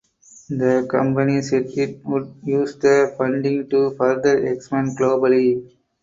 [0.49, 5.75] The company said it would use the funding to further expand globally.